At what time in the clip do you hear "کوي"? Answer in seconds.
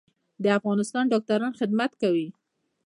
2.01-2.27